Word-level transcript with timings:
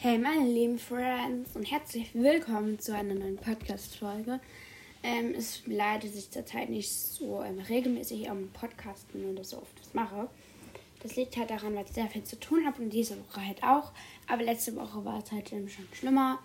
Hey, 0.00 0.16
meine 0.16 0.48
lieben 0.48 0.78
Friends 0.78 1.56
und 1.56 1.68
herzlich 1.68 2.14
willkommen 2.14 2.78
zu 2.78 2.94
einer 2.94 3.14
neuen 3.14 3.36
Podcast-Folge. 3.36 4.38
Ähm, 5.02 5.34
es 5.36 5.66
leidet 5.66 6.14
sich 6.14 6.30
zurzeit 6.30 6.70
nicht 6.70 6.88
so 6.88 7.42
ähm, 7.42 7.58
regelmäßig 7.58 8.30
am 8.30 8.48
Podcasten 8.50 9.24
und 9.24 9.44
so 9.44 9.56
oft 9.56 9.80
was 9.80 9.94
mache. 9.94 10.30
Das 11.02 11.16
liegt 11.16 11.36
halt 11.36 11.50
daran, 11.50 11.74
weil 11.74 11.84
ich 11.84 11.90
sehr 11.90 12.06
viel 12.06 12.22
zu 12.22 12.38
tun 12.38 12.64
habe 12.64 12.80
und 12.80 12.90
diese 12.90 13.16
Woche 13.18 13.44
halt 13.44 13.64
auch. 13.64 13.90
Aber 14.28 14.44
letzte 14.44 14.76
Woche 14.76 15.04
war 15.04 15.20
es 15.20 15.32
halt 15.32 15.52
ähm, 15.52 15.68
schon 15.68 15.88
schlimmer. 15.92 16.38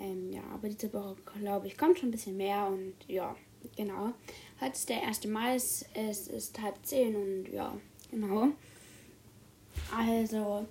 Ähm, 0.00 0.32
ja, 0.32 0.42
aber 0.52 0.68
diese 0.68 0.92
Woche, 0.92 1.14
glaube 1.40 1.68
ich, 1.68 1.78
kommt 1.78 2.00
schon 2.00 2.08
ein 2.08 2.12
bisschen 2.12 2.36
mehr 2.36 2.66
und 2.66 2.94
ja, 3.06 3.36
genau. 3.76 4.14
Heute 4.60 4.72
ist 4.72 4.88
der 4.88 5.06
1. 5.06 5.26
Mai, 5.26 5.54
es 5.54 5.84
ist 6.26 6.60
halb 6.60 6.84
zehn 6.84 7.14
und 7.14 7.52
ja, 7.52 7.72
genau. 8.10 8.48
Also, 9.96 10.66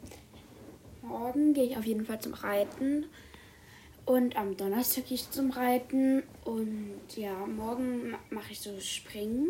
morgen 1.03 1.53
gehe 1.53 1.65
ich 1.65 1.77
auf 1.77 1.85
jeden 1.85 2.05
Fall 2.05 2.19
zum 2.19 2.33
Reiten. 2.33 3.05
Und 4.05 4.35
am 4.35 4.57
Donnerstag 4.57 5.05
gehe 5.05 5.15
ich 5.15 5.29
zum 5.29 5.51
Reiten. 5.51 6.23
Und 6.43 7.01
ja, 7.15 7.33
morgen 7.45 8.15
mache 8.29 8.51
ich 8.51 8.59
so 8.59 8.79
Springen, 8.79 9.47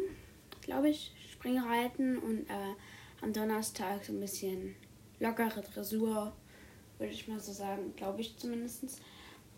glaube 0.61 0.89
ich. 0.89 1.13
Springreiten. 1.31 2.17
Und 2.17 2.49
äh, 2.49 2.73
am 3.21 3.33
Donnerstag 3.33 4.03
so 4.03 4.13
ein 4.13 4.19
bisschen 4.19 4.75
lockere 5.19 5.61
Dressur, 5.61 6.33
würde 6.97 7.13
ich 7.13 7.27
mal 7.27 7.39
so 7.39 7.51
sagen, 7.51 7.93
glaube 7.95 8.21
ich 8.21 8.37
zumindest. 8.37 8.83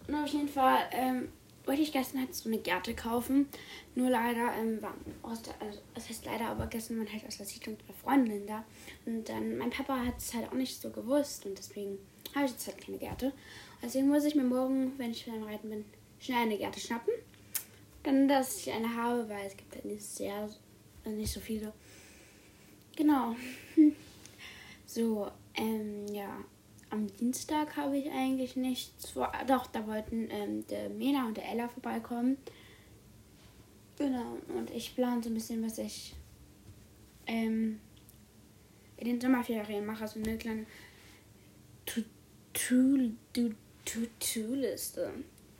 Und 0.07 0.15
auf 0.15 0.27
jeden 0.27 0.47
Fall 0.47 0.77
ähm, 0.91 1.29
wollte 1.67 1.81
ich 1.81 1.91
gestern 1.91 2.19
halt 2.21 2.33
so 2.35 2.49
eine 2.49 2.59
Gerte 2.59 2.93
kaufen. 2.93 3.47
Nur 3.95 4.09
leider 4.09 4.53
ähm, 4.55 4.81
war 4.81 4.93
aus 5.21 5.41
der, 5.41 5.53
also, 5.61 5.79
das 5.93 6.09
heißt 6.09 6.25
leider, 6.25 6.47
aber 6.47 6.67
gestern 6.67 6.97
waren 6.97 7.11
halt 7.11 7.25
aus 7.27 7.37
der 7.37 7.45
Siedlung 7.45 7.77
zwei 7.79 7.93
Freundinnen 7.93 8.47
da. 8.47 8.63
Und 9.05 9.27
dann, 9.29 9.57
mein 9.57 9.69
Papa 9.69 9.97
hat 10.05 10.17
es 10.17 10.33
halt 10.33 10.49
auch 10.49 10.53
nicht 10.53 10.81
so 10.81 10.89
gewusst 10.89 11.45
und 11.45 11.57
deswegen 11.57 11.97
habe 12.35 12.45
ich 12.45 12.51
jetzt 12.51 12.67
halt 12.67 12.83
keine 12.83 12.97
Gerte. 12.97 13.31
Deswegen 13.81 14.07
muss 14.07 14.25
ich 14.25 14.35
mir 14.35 14.43
morgen, 14.43 14.93
wenn 14.97 15.11
ich 15.11 15.25
wieder 15.25 15.37
am 15.37 15.43
Reiten 15.43 15.69
bin, 15.69 15.85
schnell 16.19 16.43
eine 16.43 16.57
Gerte 16.57 16.79
schnappen. 16.79 17.13
Dann, 18.03 18.27
dass 18.27 18.57
ich 18.57 18.71
eine 18.71 18.95
habe, 18.95 19.27
weil 19.29 19.47
es 19.47 19.57
gibt 19.57 19.73
halt 19.73 19.85
nicht 19.85 20.03
sehr, 20.03 20.49
äh, 21.05 21.09
nicht 21.09 21.31
so 21.31 21.39
viele. 21.39 21.73
Genau. 22.95 23.35
so, 24.85 25.31
ähm, 25.55 26.05
ja 26.13 26.37
am 26.95 27.07
Dienstag 27.17 27.75
habe 27.77 27.97
ich 27.97 28.09
eigentlich 28.11 28.55
nichts 28.55 29.09
vor. 29.11 29.31
Doch, 29.47 29.67
da 29.67 29.85
wollten 29.85 30.29
ähm, 30.31 30.65
der 30.67 30.89
Mena 30.89 31.27
und 31.27 31.37
der 31.37 31.49
Ella 31.49 31.67
vorbeikommen. 31.67 32.37
Genau, 33.97 34.37
und 34.57 34.71
ich 34.71 34.95
plane 34.95 35.21
so 35.21 35.29
ein 35.29 35.35
bisschen, 35.35 35.63
was 35.63 35.77
ich 35.77 36.15
ähm, 37.27 37.79
in 38.97 39.07
den 39.07 39.21
Sommerferien 39.21 39.85
mache. 39.85 40.07
So 40.07 40.19
eine 40.19 40.37
kleine 40.37 40.65
To-To-Liste. 41.85 43.15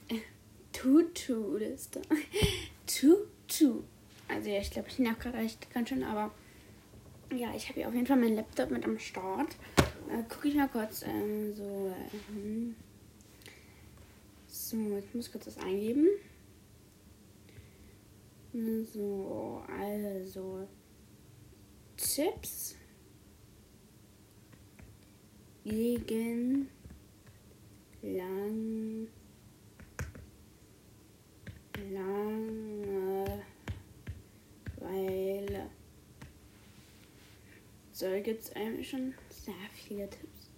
To-To-Liste. 0.74 2.02
To-To. 2.88 3.84
Also 4.28 4.50
ja, 4.50 4.60
ich 4.60 4.72
glaube, 4.72 4.88
ich 4.90 5.00
nerv 5.00 5.20
gerade 5.20 5.38
echt 5.38 5.72
ganz 5.74 5.90
schön, 5.90 6.04
aber 6.04 6.32
ja, 7.32 7.54
ich 7.56 7.70
habe 7.70 7.80
hier 7.80 7.88
auf 7.88 7.94
jeden 7.94 8.08
Fall 8.08 8.18
meinen 8.18 8.36
Laptop 8.36 8.72
mit 8.72 8.84
am 8.86 9.00
Start. 9.00 9.56
Äh, 10.10 10.24
gucke 10.30 10.48
ich 10.48 10.56
mal 10.56 10.68
kurz. 10.68 11.04
Ähm, 11.04 11.54
so, 11.56 11.90
äh, 11.90 12.74
so, 14.48 14.98
ich 14.98 15.14
muss 15.14 15.32
kurz 15.32 15.46
das 15.46 15.58
eingeben. 15.58 16.08
So, 18.94 19.64
also 19.68 20.68
Tipps 21.98 22.76
gegen 25.66 26.70
lang 28.02 29.08
Langeweile. 31.92 32.85
So, 37.98 38.08
gibt 38.22 38.44
es 38.44 38.54
eigentlich 38.58 38.90
schon 38.90 39.14
sehr 39.30 39.54
viele 39.74 40.10
Tipps. 40.10 40.50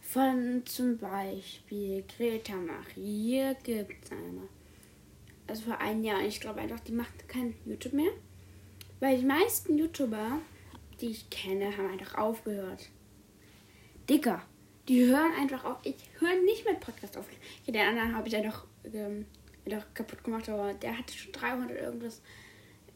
Von 0.00 0.66
zum 0.66 0.98
Beispiel 0.98 2.02
Greta 2.02 2.56
Marie 2.56 3.54
gibt 3.62 4.04
es 4.04 4.10
eine. 4.10 4.48
Also 5.46 5.66
vor 5.66 5.78
einem 5.78 6.02
Jahr. 6.02 6.20
Ich 6.22 6.40
glaube 6.40 6.60
einfach, 6.60 6.80
die 6.80 6.90
macht 6.90 7.28
kein 7.28 7.54
YouTube 7.64 7.92
mehr. 7.92 8.10
Weil 8.98 9.18
die 9.18 9.24
meisten 9.24 9.78
YouTuber, 9.78 10.40
die 11.00 11.10
ich 11.10 11.30
kenne, 11.30 11.76
haben 11.76 11.92
einfach 11.92 12.18
aufgehört. 12.18 12.90
Dicker. 14.10 14.42
Die 14.88 15.06
hören 15.06 15.30
einfach 15.38 15.64
auf. 15.64 15.76
Ich 15.84 15.94
höre 16.18 16.42
nicht 16.42 16.64
mit 16.64 16.80
Podcast 16.80 17.16
auf. 17.16 17.28
Den 17.68 17.76
anderen 17.76 18.16
habe 18.16 18.26
ich 18.26 18.34
ja 18.34 18.42
doch, 18.42 18.66
ähm, 18.92 19.26
doch 19.64 19.84
kaputt 19.94 20.24
gemacht, 20.24 20.48
aber 20.48 20.74
der 20.74 20.98
hatte 20.98 21.14
schon 21.14 21.30
300 21.30 21.70
irgendwas 21.70 22.20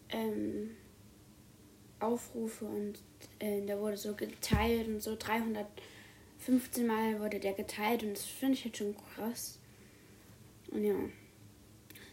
ähm, 0.08 0.70
Aufrufe 2.00 2.64
und 2.64 2.98
äh, 3.38 3.60
der 3.62 3.80
wurde 3.80 3.96
so 3.96 4.14
geteilt 4.14 4.88
und 4.88 5.02
so 5.02 5.16
315 5.16 6.86
Mal 6.86 7.20
wurde 7.20 7.40
der 7.40 7.54
geteilt 7.54 8.02
und 8.02 8.12
das 8.12 8.24
finde 8.24 8.54
ich 8.54 8.64
halt 8.64 8.76
schon 8.76 8.94
krass. 9.14 9.58
Und 10.70 10.84
ja. 10.84 10.94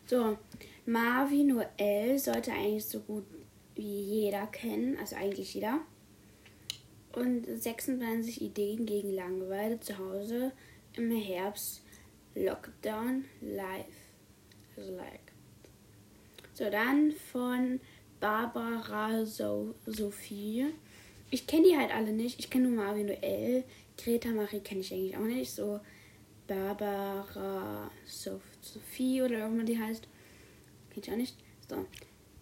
So, 0.07 0.37
Marvin 0.85 1.47
Noel 1.47 2.19
sollte 2.19 2.51
eigentlich 2.51 2.85
so 2.85 2.99
gut 2.99 3.25
wie 3.75 4.01
jeder 4.01 4.47
kennen, 4.47 4.97
also 4.97 5.15
eigentlich 5.15 5.53
jeder. 5.53 5.81
Und 7.13 7.45
26 7.45 8.41
Ideen 8.41 8.85
gegen 8.85 9.13
Langeweile 9.13 9.79
zu 9.79 9.97
Hause 9.97 10.51
im 10.93 11.11
Herbst 11.11 11.81
Lockdown 12.35 13.25
live. 13.41 13.85
Also 14.75 14.95
like. 14.95 15.31
So, 16.53 16.69
dann 16.69 17.11
von 17.31 17.79
Barbara 18.19 19.25
so 19.25 19.75
Sophie. 19.85 20.73
Ich 21.31 21.47
kenne 21.47 21.67
die 21.67 21.77
halt 21.77 21.93
alle 21.93 22.13
nicht. 22.13 22.39
Ich 22.39 22.49
kenne 22.49 22.69
nur 22.69 22.83
Marvin 22.83 23.07
Noel. 23.07 23.65
Greta 23.97 24.29
Marie 24.29 24.59
kenne 24.59 24.81
ich 24.81 24.93
eigentlich 24.93 25.17
auch 25.17 25.21
nicht. 25.21 25.51
So 25.51 25.79
Barbara 26.47 27.89
Sophie 28.05 29.21
oder 29.21 29.49
wie 29.49 29.55
man 29.55 29.65
die 29.65 29.79
heißt. 29.79 30.07
Kenne 30.91 31.05
ich 31.05 31.11
auch 31.11 31.17
nicht. 31.17 31.35
So. 31.67 31.85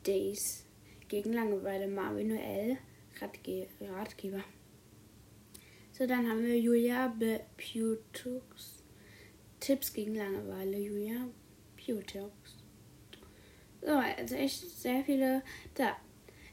Days. 0.06 0.64
Gegen 1.08 1.32
Langeweile. 1.32 1.88
Marvin 1.88 2.28
Noel. 2.28 2.76
Ratge 3.20 3.66
Ratgeber. 3.80 4.44
So, 5.96 6.06
dann 6.06 6.28
haben 6.28 6.44
wir 6.44 6.60
Julia 6.60 7.10
Pewtux. 7.56 8.82
Tipps 9.60 9.94
gegen 9.94 10.14
Langeweile. 10.14 10.76
Julia 10.76 11.26
Pewtux. 11.74 12.56
So, 13.80 13.92
also 13.92 14.34
echt 14.34 14.60
sehr 14.78 15.02
viele. 15.04 15.42
Da. 15.72 15.96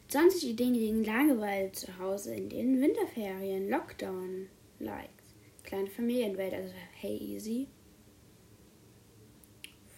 20 0.08 0.52
Ideen 0.52 0.74
gegen 0.76 1.04
Langeweile 1.04 1.74
zu 1.74 1.98
Hause 2.00 2.36
in 2.36 2.48
den 2.48 2.80
Winterferien. 2.80 3.70
Lockdown. 3.70 4.48
Likes. 4.80 5.36
Kleine 5.64 5.90
Familienwelt, 5.90 6.54
also 6.54 6.74
Hey 6.94 7.18
Easy. 7.18 7.68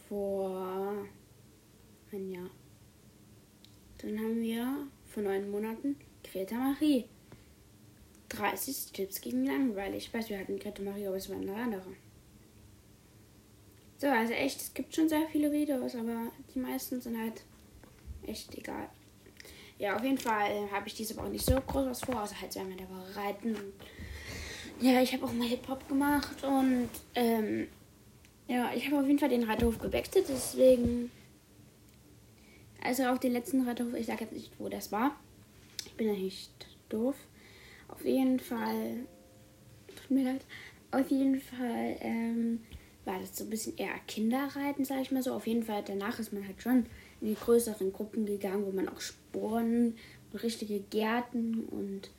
Vor 0.10 1.06
ein 2.12 2.32
Jahr. 2.32 2.50
Dann 4.00 4.18
haben 4.18 4.42
wir 4.42 4.88
vor 5.06 5.22
neun 5.22 5.52
Monaten 5.52 5.98
Greta 6.24 6.56
Marie. 6.56 7.06
30 8.30 8.92
Tipps 8.92 9.22
gegen 9.22 9.46
Langeweile. 9.46 9.96
Ich 9.96 10.14
weiß, 10.14 10.30
wir 10.30 10.40
hatten 10.40 10.60
Greta 10.60 10.82
Maria, 10.82 11.08
aber 11.08 11.18
es 11.18 11.30
war 11.30 11.38
eine 11.38 11.56
andere. 11.56 11.96
So, 13.98 14.08
also 14.08 14.34
echt, 14.34 14.62
es 14.62 14.74
gibt 14.74 14.94
schon 14.94 15.08
sehr 15.08 15.28
viele 15.32 15.52
Videos, 15.52 15.96
aber 15.96 16.32
die 16.54 16.60
meisten 16.60 17.00
sind 17.02 17.18
halt 17.18 17.44
echt 18.28 18.56
egal. 18.58 18.90
Ja, 19.78 19.96
auf 19.96 20.04
jeden 20.04 20.18
Fall 20.18 20.70
habe 20.72 20.88
ich 20.88 20.96
diese 20.96 21.16
Woche 21.18 21.30
nicht 21.30 21.46
so 21.46 21.56
groß 21.56 21.86
was 21.86 22.02
vor, 22.02 22.22
außer 22.22 22.40
halt 22.40 22.54
so 22.54 22.60
einmal 22.60 22.78
der 22.78 22.90
Woche 22.90 23.16
reiten. 23.16 23.56
Ja, 24.82 25.02
ich 25.02 25.14
habe 25.14 25.26
auch 25.26 25.34
mal 25.34 25.48
Hip-Hop 25.48 25.88
gemacht 25.88 26.44
und 26.44 26.90
ähm, 27.16 27.68
ja, 28.48 28.72
ich 28.74 28.86
habe 28.86 29.00
auf 29.00 29.08
jeden 29.08 29.20
Fall 29.20 29.30
den 29.30 29.44
Reiterhof 29.44 29.80
gewechselt, 29.80 30.26
deswegen. 30.30 31.12
Also 32.82 33.06
auf 33.06 33.20
den 33.20 33.32
letzten 33.32 33.68
Reiterhof, 33.68 33.94
ich 33.96 34.06
sage 34.06 34.26
jetzt 34.26 34.34
nicht, 34.34 34.52
wo 34.60 34.70
das 34.70 34.92
war. 34.92 35.16
bin 35.98 36.08
ja 36.08 36.14
nicht 36.14 36.52
doof. 36.90 37.16
Auf 37.88 38.04
jeden 38.04 38.40
Fall, 38.40 39.06
tut 39.88 40.12
mir 40.12 40.26
leid, 40.26 40.46
auf 40.92 41.10
jeden 41.10 41.42
Fall 41.42 41.98
ähm, 42.00 42.62
war 43.06 43.20
das 43.20 43.38
so 43.38 43.44
ein 43.44 43.50
bisschen 43.50 43.78
eher 43.78 44.00
Kinderreiten, 44.08 44.86
sag 44.86 45.02
ich 45.02 45.12
mal 45.12 45.22
so. 45.22 45.34
Auf 45.34 45.48
jeden 45.48 45.64
Fall 45.64 45.84
danach 45.86 46.20
ist 46.20 46.34
man 46.34 46.46
halt 46.46 46.62
schon 46.62 46.86
in 47.22 47.28
die 47.28 47.36
größeren 47.36 47.94
Gruppen 47.94 48.26
gegangen, 48.26 48.66
wo 48.66 48.72
man 48.72 48.90
auch 48.90 49.00
Sporen 49.00 49.96
und 50.32 50.44
richtige 50.44 50.80
Gärten 50.80 51.66
und 51.66 52.10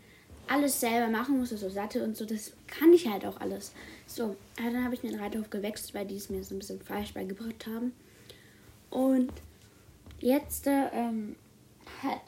alles 0.49 0.81
selber 0.81 1.09
machen 1.09 1.39
musste, 1.39 1.57
so 1.57 1.69
Sattel 1.69 2.03
und 2.03 2.17
so. 2.17 2.25
Das 2.25 2.53
kann 2.67 2.93
ich 2.93 3.09
halt 3.09 3.27
auch 3.27 3.41
alles. 3.41 3.73
So, 4.07 4.37
also 4.59 4.73
dann 4.73 4.85
habe 4.85 4.95
ich 4.95 5.01
den 5.01 5.19
Reiterhof 5.19 5.51
gewechselt, 5.51 5.95
weil 5.95 6.07
die 6.07 6.17
es 6.17 6.31
mir 6.31 6.43
so 6.45 6.55
ein 6.55 6.59
bisschen 6.59 6.81
falsch 6.81 7.15
beigebracht 7.15 7.67
haben. 7.67 7.93
Und 8.91 9.33
jetzt, 10.21 10.67
ähm, 10.67 11.37
halt, 12.03 12.21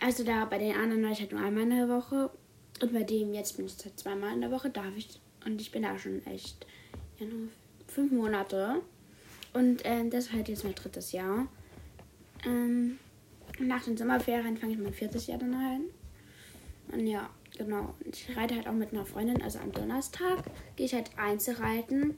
also 0.00 0.24
da 0.24 0.44
bei 0.46 0.58
den 0.58 0.74
anderen 0.74 1.02
war 1.02 1.12
ich 1.12 1.20
halt 1.20 1.32
nur 1.32 1.42
einmal 1.42 1.64
in 1.64 1.70
der 1.70 1.88
Woche. 1.88 2.30
Und 2.80 2.92
bei 2.92 3.02
dem 3.02 3.34
jetzt 3.34 3.56
bin 3.56 3.66
ich 3.66 3.76
halt 3.84 3.98
zweimal 3.98 4.34
in 4.34 4.40
der 4.40 4.50
Woche, 4.50 4.70
darf 4.70 4.96
ich. 4.96 5.20
Und 5.44 5.60
ich 5.60 5.70
bin 5.70 5.82
da 5.82 5.98
schon 5.98 6.24
echt 6.26 6.66
ja, 7.18 7.26
nur 7.26 7.48
fünf 7.86 8.12
Monate. 8.12 8.82
Und 9.52 9.84
äh, 9.84 10.08
das 10.08 10.26
ist 10.26 10.32
halt 10.32 10.48
jetzt 10.48 10.64
mein 10.64 10.74
drittes 10.74 11.12
Jahr. 11.12 11.48
Ähm, 12.44 12.98
nach 13.58 13.84
den 13.84 13.96
Sommerferien 13.96 14.56
fange 14.56 14.74
ich 14.74 14.78
mein 14.78 14.92
viertes 14.92 15.26
Jahr 15.26 15.38
dann 15.38 15.54
an. 15.54 15.84
Und 16.92 17.06
ja, 17.06 17.28
genau. 17.56 17.94
Ich 18.04 18.36
reite 18.36 18.54
halt 18.54 18.68
auch 18.68 18.72
mit 18.72 18.92
einer 18.92 19.04
Freundin. 19.04 19.42
Also 19.42 19.58
am 19.58 19.72
Donnerstag 19.72 20.44
gehe 20.76 20.86
ich 20.86 20.94
halt 20.94 21.10
Einzelreiten 21.16 22.16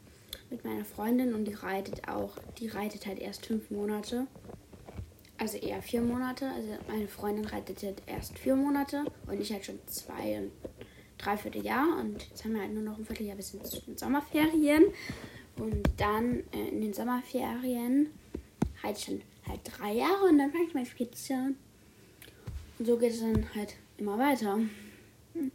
mit 0.51 0.65
meiner 0.65 0.85
Freundin 0.85 1.35
und 1.35 1.45
die 1.45 1.55
reitet 1.55 2.09
auch. 2.09 2.37
Die 2.59 2.69
reitet 2.69 3.07
halt 3.07 3.19
erst 3.19 3.47
fünf 3.47 3.71
Monate. 3.71 4.27
Also 5.41 5.57
eher 5.57 5.81
vier 5.81 6.03
Monate. 6.03 6.51
Also 6.51 6.69
meine 6.87 7.09
Freundin 7.09 7.47
reitet 7.47 7.83
halt 7.83 8.03
erst 8.07 8.39
vier 8.39 8.55
Monate 8.55 9.07
und 9.27 9.41
ich 9.41 9.51
halt 9.51 9.65
schon 9.65 9.79
zwei 9.87 10.39
und 10.39 10.53
dreiviertel 11.17 11.65
Jahr. 11.65 11.99
Und 11.99 12.29
jetzt 12.29 12.45
haben 12.45 12.53
wir 12.53 12.61
halt 12.61 12.75
nur 12.75 12.83
noch 12.83 12.99
ein 12.99 13.07
Vierteljahr 13.07 13.37
bis 13.37 13.55
in 13.55 13.61
den 13.87 13.97
Sommerferien. 13.97 14.85
Und 15.57 15.89
dann 15.97 16.45
äh, 16.53 16.69
in 16.69 16.83
den 16.83 16.93
Sommerferien 16.93 18.11
halt 18.83 19.01
schon 19.01 19.23
halt 19.49 19.61
drei 19.65 19.95
Jahre 19.95 20.25
und 20.29 20.39
dann 20.39 20.53
fange 20.53 20.65
ich 20.65 20.75
mein 20.75 20.87
an. 21.31 21.57
Und 22.79 22.87
so 22.87 22.99
geht 22.99 23.13
es 23.13 23.21
dann 23.21 23.47
halt 23.55 23.77
immer 23.97 24.19
weiter. 24.19 24.59
Hm. 25.33 25.51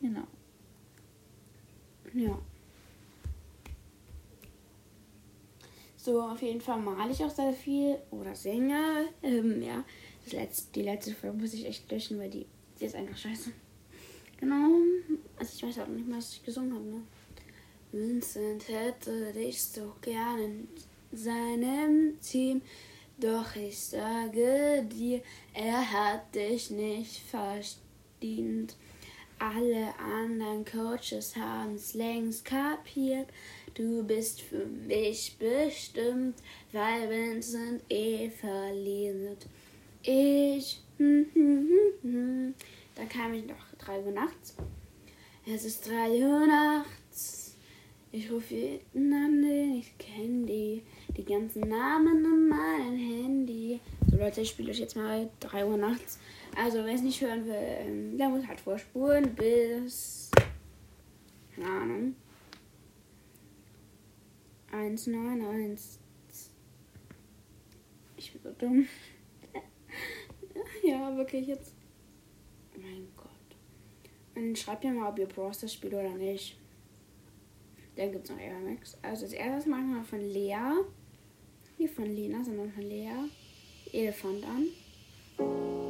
Genau. 0.00 0.26
Ja. 2.14 2.36
So, 6.04 6.20
auf 6.20 6.42
jeden 6.42 6.60
Fall 6.60 6.78
male 6.80 7.12
ich 7.12 7.24
auch 7.24 7.30
sehr 7.30 7.54
viel 7.54 7.96
oder 8.10 8.34
singe. 8.34 9.08
Ähm, 9.22 9.62
ja, 9.62 9.82
das 10.22 10.34
letzte, 10.34 10.72
die 10.74 10.82
letzte 10.82 11.14
Folge 11.14 11.38
muss 11.38 11.54
ich 11.54 11.64
echt 11.64 11.90
löschen, 11.90 12.18
weil 12.18 12.28
die, 12.28 12.44
die 12.78 12.84
ist 12.84 12.94
einfach 12.94 13.16
scheiße. 13.16 13.50
Genau. 14.38 14.68
Also 15.38 15.52
ich 15.56 15.62
weiß 15.62 15.82
auch 15.82 15.88
nicht 15.88 16.06
mehr, 16.06 16.18
was 16.18 16.34
ich 16.34 16.44
gesungen 16.44 16.74
habe, 16.74 16.84
ne? 16.84 17.02
Vincent 17.90 18.68
hätte 18.68 19.32
dich 19.32 19.62
so 19.62 19.94
gern 20.02 20.38
in 20.40 20.68
seinem 21.10 22.20
Team. 22.20 22.60
Doch 23.16 23.56
ich 23.56 23.78
sage 23.78 24.86
dir, 24.86 25.22
er 25.54 25.90
hat 25.90 26.34
dich 26.34 26.70
nicht 26.70 27.22
verdient. 27.22 28.76
Alle 29.38 29.94
anderen 29.98 30.64
Coaches 30.64 31.34
haben's 31.36 31.94
längst 31.94 32.44
kapiert. 32.44 33.28
Du 33.74 34.02
bist 34.04 34.40
für 34.40 34.66
mich 34.66 35.36
bestimmt, 35.38 36.36
weil 36.72 37.10
Vincent 37.10 37.82
eh 37.88 38.30
verliert. 38.30 39.46
Ich. 40.02 40.80
Da 42.96 43.04
kam 43.06 43.34
ich 43.34 43.44
noch 43.44 43.56
drei 43.76 43.98
Uhr 43.98 44.12
nachts. 44.12 44.54
Es 45.52 45.64
ist 45.64 45.88
drei 45.88 46.10
Uhr 46.10 46.46
nachts. 46.46 47.56
Ich 48.12 48.30
rufe 48.30 48.54
jeden 48.54 49.12
an, 49.12 49.42
den 49.42 49.74
ich 49.80 49.98
kenne 49.98 50.46
die. 50.46 50.82
Die 51.16 51.24
ganzen 51.24 51.68
Namen 51.68 52.24
in 52.24 52.48
meinem 52.48 52.96
Handy. 52.96 53.80
So 54.08 54.16
Leute, 54.16 54.42
ich 54.42 54.50
spiele 54.50 54.70
euch 54.70 54.78
jetzt 54.78 54.94
mal 54.94 55.28
3 55.40 55.66
Uhr 55.66 55.76
nachts. 55.76 56.20
Also, 56.56 56.84
wer 56.84 56.94
es 56.94 57.02
nicht 57.02 57.20
hören 57.20 57.46
will, 57.46 57.54
ähm, 57.54 58.16
der 58.16 58.28
muss 58.28 58.46
halt 58.46 58.60
vorspulen 58.60 59.34
bis. 59.34 60.30
Keine 61.54 61.68
Ahnung. 61.68 62.16
191. 64.70 66.00
Ich 68.16 68.32
bin 68.32 68.42
so 68.42 68.52
dumm. 68.52 68.86
ja, 70.84 71.16
wirklich 71.16 71.46
jetzt. 71.48 71.74
Mein 72.76 73.08
Gott. 73.16 73.28
Und 74.34 74.58
schreibt 74.58 74.84
mir 74.84 74.92
mal, 74.92 75.10
ob 75.10 75.18
ihr 75.18 75.26
Bros 75.26 75.60
das 75.60 75.72
spielt 75.72 75.94
oder 75.94 76.10
nicht. 76.10 76.56
Dann 77.96 78.12
gibt 78.12 78.24
es 78.24 78.30
noch 78.30 78.40
Airmax. 78.40 78.96
Also, 79.02 79.24
als 79.24 79.32
erstes 79.32 79.66
machen 79.66 79.94
wir 79.94 80.04
von 80.04 80.20
Lea. 80.20 80.84
Nicht 81.78 81.94
von 81.94 82.06
Lena, 82.06 82.44
sondern 82.44 82.72
von 82.72 82.82
Lea. 82.82 83.28
Elefant 83.92 84.44
an. 84.44 85.83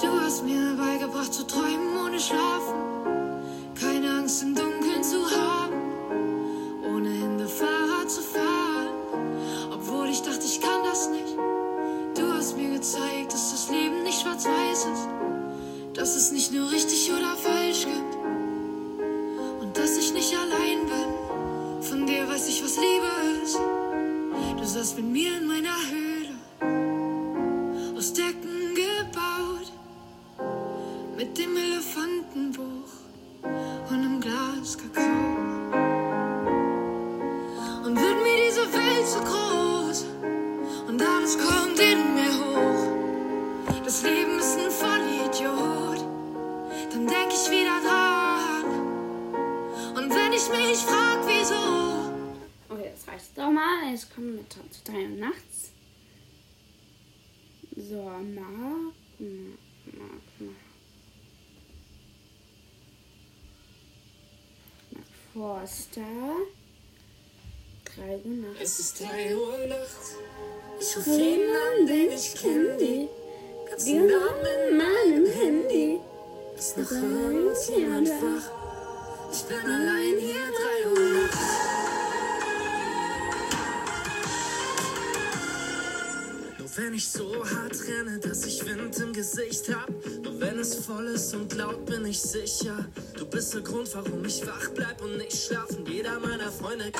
Du 0.00 0.08
hast 0.20 0.44
mir 0.44 0.76
beigebracht 0.76 1.32
zu 1.32 1.46
träumen 1.46 1.96
ohne 2.04 2.20
Schlafen. 2.20 2.74
Keine 3.80 4.10
Angst 4.10 4.42
im 4.42 4.54
Dunkeln 4.54 5.02
zu 5.02 5.18
haben. 5.30 5.74
Ohne 6.94 7.10
Hände 7.10 7.48
Fahrrad 7.48 8.10
zu 8.10 8.20
fahren. 8.20 8.90
Obwohl 9.72 10.08
ich 10.08 10.22
dachte, 10.22 10.44
ich 10.44 10.60
kann 10.60 10.84
das 10.84 11.08
nicht. 11.10 11.36
Du 12.16 12.32
hast 12.32 12.56
mir 12.56 12.70
gezeigt, 12.70 13.32
dass 13.32 13.52
das 13.52 13.70
Leben 13.70 14.02
nicht 14.02 14.20
schwarz-weiß 14.20 14.86
ist. 14.86 15.08
Dass 15.94 16.16
es 16.16 16.32
nicht 16.32 16.52
nur 16.52 16.70
Kakao. 34.76 35.04
Und 37.84 37.96
wird 37.96 38.22
mir 38.22 38.36
diese 38.46 38.64
Welt 38.72 39.06
zu 39.06 39.20
groß 39.20 40.06
und 40.88 41.02
alles 41.02 41.38
kommt 41.38 41.78
in 41.78 42.14
mir 42.14 42.32
hoch. 42.40 43.84
Das 43.84 44.02
Leben 44.02 44.38
ist 44.38 44.58
ein 44.58 44.70
Vollidiot, 44.70 46.04
dann 46.92 47.06
denk 47.06 47.32
ich 47.32 47.50
wieder 47.50 47.80
dran. 47.86 48.64
Und 49.96 50.10
wenn 50.10 50.32
ich 50.32 50.48
mich 50.50 50.78
frag, 50.78 51.20
wieso, 51.26 51.96
Okay, 52.68 52.90
das 52.92 53.06
reicht 53.08 53.38
doch 53.38 53.50
mal. 53.50 53.90
Jetzt 53.90 54.12
kommen 54.14 54.36
wir 54.36 54.48
zu 54.48 54.60
3 54.84 54.92
Uhr 55.02 55.08
nachts. 55.08 55.70
So, 57.76 58.02
Mark. 58.02 58.94
Forster. 65.36 66.00
3 67.94 68.20
Uhr 68.24 68.36
nachts. 68.36 68.60
es 68.62 68.78
ist 68.78 69.00
drei 69.00 69.36
Uhr 69.36 69.66
nachts. 69.68 70.14
Ich 70.80 70.96
ruf 70.96 71.06
jeden 71.06 71.50
an, 71.54 71.86
den 71.86 72.10
ich 72.10 72.34
kenn, 72.34 72.78
die 72.78 73.08
ganzen 73.68 74.06
Namen 74.06 74.46
in 74.70 74.76
meinem 74.78 75.26
Handy. 75.26 76.00
Ist 76.56 76.78
noch 76.78 76.90
irgendjemand 76.90 78.08
wach? 78.08 78.50
Ich 79.30 79.42
bin 79.42 79.58
allein 79.58 80.16
hier, 80.18 80.46
drei 80.56 80.65
wenn 86.76 86.92
ich 86.92 87.08
so 87.08 87.32
hart 87.44 87.88
renne, 87.88 88.18
dass 88.18 88.44
ich 88.44 88.64
Wind 88.66 88.98
im 88.98 89.12
Gesicht 89.12 89.74
hab. 89.74 89.88
Nur 90.22 90.40
wenn 90.40 90.58
es 90.58 90.74
voll 90.74 91.06
ist 91.06 91.34
und 91.34 91.54
laut, 91.54 91.86
bin 91.86 92.04
ich 92.04 92.20
sicher. 92.20 92.86
Du 93.16 93.24
bist 93.26 93.54
der 93.54 93.62
Grund, 93.62 93.88
warum 93.94 94.24
ich 94.24 94.46
wach 94.46 94.68
bleib 94.74 95.00
und 95.02 95.16
nicht 95.16 95.36
schlafen. 95.36 95.86
Jeder 95.86 96.20
meiner 96.20 96.52
Freunde. 96.52 96.92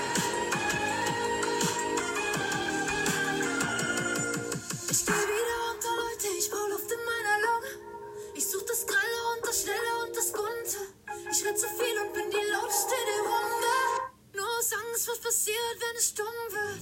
Ich 4.90 5.04
geh 5.04 5.12
wieder 5.12 5.58
unter, 5.70 5.92
Leute, 6.00 6.28
ich 6.38 6.50
brauch 6.50 6.68
Luft 6.70 6.90
in 6.90 7.02
meiner 7.04 7.36
Lunge. 7.44 7.70
Ich 8.34 8.46
such 8.46 8.64
das 8.66 8.86
Grelle 8.86 9.20
und 9.36 9.46
das 9.46 9.62
Schnelle 9.62 9.92
und 10.06 10.16
das 10.16 10.32
Bunte. 10.32 10.78
Ich 11.30 11.44
red 11.44 11.58
zu 11.58 11.66
viel 11.66 11.96
und 12.02 12.14
bin 12.14 12.30
die 12.30 12.50
lauteste 12.50 12.96
der 13.10 13.22
Runde. 13.28 13.74
Nur 14.36 14.48
aus 14.58 14.72
Angst, 14.72 15.08
was 15.08 15.18
passiert, 15.18 15.76
wenn 15.80 15.96
es 15.98 16.08
stumm 16.08 16.26
wird. 16.50 16.80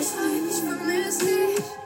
Ich 0.00 0.10
wein, 0.16 0.48
ich 0.50 0.56
vermiss 0.56 1.18
dich. 1.18 1.85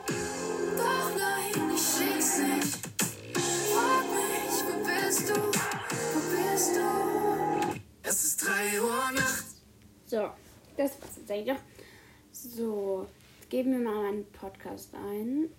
Geben 13.51 13.73
wir 13.73 13.79
mal 13.79 14.05
einen 14.05 14.25
Podcast 14.31 14.95
ein. 14.95 15.49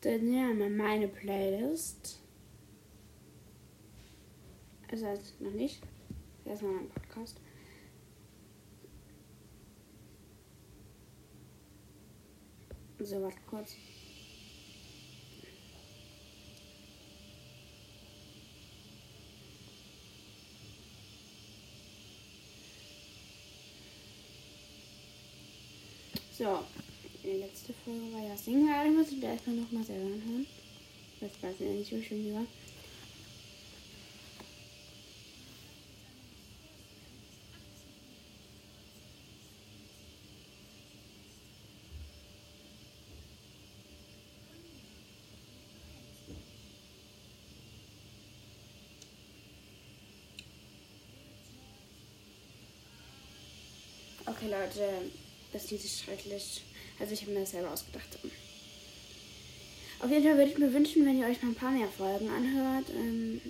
Dann 0.00 0.24
nehmen 0.24 0.58
wir 0.58 0.70
meine 0.70 1.06
Playlist. 1.06 2.18
Also, 4.90 5.06
also 5.06 5.34
noch 5.40 5.52
nicht. 5.52 5.82
Erstmal 6.46 6.72
mein 6.72 6.88
Podcast. 6.88 7.38
So, 13.00 13.20
warte 13.20 13.38
kurz. 13.46 13.76
So, 26.40 26.64
die 27.22 27.36
letzte 27.36 27.74
Folge 27.84 28.14
war 28.14 28.26
ja 28.26 28.34
Singen. 28.34 28.66
Ich 28.86 28.96
muss 28.96 29.12
ich 29.12 29.20
da 29.20 29.32
erstmal 29.32 29.56
nochmal 29.56 29.84
selber 29.84 30.06
anhören. 30.06 30.46
Das 31.20 31.30
weiß 31.42 31.54
ich 31.60 31.68
nicht, 31.68 31.92
wie 31.92 32.02
schön 32.02 32.24
die 32.24 32.32
war. 32.32 32.46
Okay, 54.24 54.48
Leute, 54.48 55.10
das 55.52 55.70
Lied 55.70 55.84
ist 55.84 56.02
schrecklich. 56.02 56.62
Also 56.98 57.14
ich 57.14 57.22
habe 57.22 57.32
mir 57.32 57.40
das 57.40 57.50
selber 57.50 57.72
ausgedacht. 57.72 58.18
Auf 60.00 60.10
jeden 60.10 60.24
Fall 60.24 60.36
würde 60.36 60.50
ich 60.50 60.58
mir 60.58 60.72
wünschen, 60.72 61.04
wenn 61.04 61.18
ihr 61.18 61.26
euch 61.26 61.42
mal 61.42 61.50
ein 61.50 61.54
paar 61.54 61.70
mehr 61.70 61.88
Folgen 61.88 62.28
anhört. 62.28 62.86
Ähm, 62.90 63.40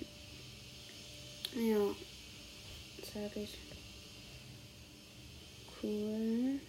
ja, 1.55 1.95
sag 3.13 3.37
ich. 3.37 3.57
Cool. 5.81 6.59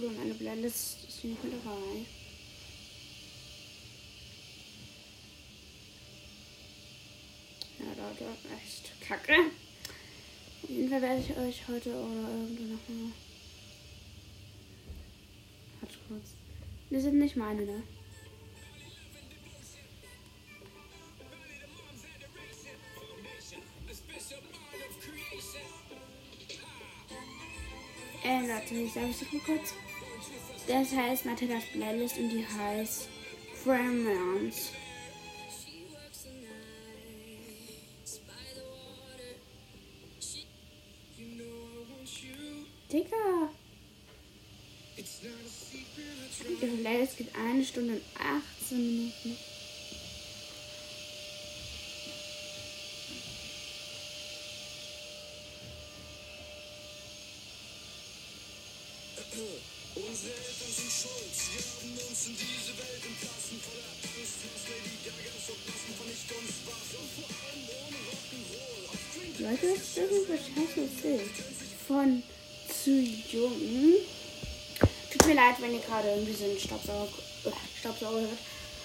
So, 0.00 0.08
meine 0.10 0.32
Playlist 0.32 1.08
ist 1.08 1.24
mit 1.24 1.38
dabei. 1.42 2.04
Ja, 7.80 7.86
Leute, 7.86 8.26
echt 8.56 8.92
kacke. 9.00 9.32
Auf 10.62 10.70
jeden 10.70 10.88
Fall 10.88 11.02
werde 11.02 11.20
ich 11.20 11.36
euch 11.36 11.66
heute 11.66 11.90
oder 11.90 12.28
irgendwann 12.30 12.72
nochmal. 12.74 13.12
Warte 15.80 15.98
kurz. 16.06 16.26
Das 16.90 17.02
sind 17.02 17.18
nicht 17.18 17.34
meine, 17.34 17.62
ne? 17.62 17.82
Äh, 28.24 28.46
Leute, 28.46 28.74
ich 28.74 28.92
sage 28.92 29.10
es 29.10 29.32
mal 29.32 29.40
kurz. 29.40 29.72
Das 30.68 30.92
heißt 30.92 31.24
Matildas 31.24 31.64
Playlist 31.72 32.18
und 32.18 32.28
die 32.28 32.46
heißt 32.46 33.08
Fremons. 33.64 34.72
Digga! 42.92 43.50
Die 44.98 46.66
Playlist 46.82 47.16
geht 47.16 47.34
eine 47.34 47.64
Stunde 47.64 47.94
und 47.94 48.02
18 48.60 48.78
Minuten. 48.78 49.38
Unsere 59.98 60.30
Eltern 60.30 60.70
sind 60.70 60.94
schuld, 60.94 61.34
sie 61.34 61.58
haben 61.58 61.90
uns 61.98 62.30
in 62.30 62.38
diese 62.38 62.70
Welt 62.78 63.02
entlassen, 63.02 63.58
voller 63.66 63.90
Angst, 63.98 64.38
was 64.46 64.62
Lady 64.70 64.94
Gaga 65.02 65.34
verpassen, 65.42 65.90
von 65.98 66.06
nicht 66.06 66.30
und 66.38 66.46
Spaß 66.54 66.88
und 67.02 67.10
vor 67.18 67.26
allem 67.34 67.66
ohne 67.82 67.98
Rock'n'Roll. 68.06 68.94
Leute, 69.42 69.74
das 69.74 70.06
ist 70.06 70.30
was 70.30 70.38
scheiße 70.38 70.86
Bild 71.02 71.34
von 71.88 72.22
zu 72.70 72.94
jung. 72.94 73.58
Tut 75.10 75.26
mir 75.26 75.34
leid, 75.34 75.56
wenn 75.58 75.74
ihr 75.74 75.80
gerade 75.80 76.14
irgendwie 76.14 76.34
so 76.34 76.44
einen 76.44 76.60
Staubsauger, 76.60 77.08
hört. 77.42 78.38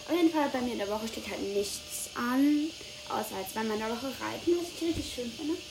Auf 0.09 0.17
jeden 0.17 0.31
Fall 0.31 0.49
bei 0.49 0.61
mir 0.61 0.73
in 0.73 0.79
der 0.79 0.89
Woche 0.89 1.07
steht 1.07 1.29
halt 1.29 1.41
nichts 1.53 2.09
an, 2.15 2.69
außer 3.09 3.35
halt 3.35 3.49
zweimal 3.53 3.77
in 3.77 3.85
der 3.85 3.91
Woche 3.93 4.09
reiten, 4.17 4.57
was 4.57 4.65
ich 4.73 4.81
richtig 4.89 5.13
schön 5.13 5.31
finde. 5.31 5.61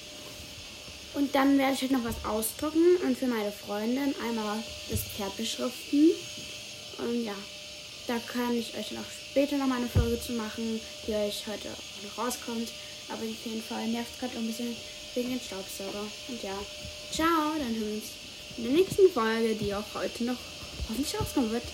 Und 1.14 1.34
dann 1.34 1.58
werde 1.58 1.74
ich 1.74 1.82
halt 1.82 1.92
noch 1.92 2.04
was 2.04 2.24
ausdrucken 2.24 2.96
und 3.04 3.18
für 3.18 3.26
meine 3.26 3.52
Freundin 3.52 4.14
einmal 4.26 4.58
das 4.90 5.00
Pferd 5.00 5.36
beschriften. 5.36 6.10
Und 6.98 7.24
ja, 7.24 7.34
da 8.06 8.18
kann 8.18 8.56
ich 8.56 8.76
euch 8.76 8.92
noch 8.92 9.04
später 9.30 9.58
noch 9.58 9.66
mal 9.66 9.76
eine 9.76 9.88
Folge 9.88 10.20
zu 10.20 10.32
machen, 10.32 10.80
die 11.06 11.12
euch 11.12 11.46
heute 11.46 11.68
auch 11.68 12.16
noch 12.16 12.24
rauskommt. 12.24 12.68
Aber 13.08 13.22
auf 13.22 13.44
jeden 13.44 13.62
Fall 13.62 13.88
nervt 13.88 14.18
gerade 14.20 14.38
ein 14.38 14.46
bisschen 14.46 14.74
wegen 15.14 15.30
dem 15.30 15.40
Staubsauger. 15.40 16.06
Und 16.28 16.42
ja, 16.42 16.58
ciao, 17.10 17.52
dann 17.58 17.74
hören 17.74 17.88
wir 17.88 17.94
uns 17.96 18.04
in 18.56 18.64
der 18.64 18.72
nächsten 18.72 19.10
Folge, 19.12 19.54
die 19.54 19.74
auch 19.74 19.94
heute 19.94 20.24
noch 20.24 20.38
hoffentlich 20.88 21.20
rauskommen 21.20 21.52
wird. 21.52 21.64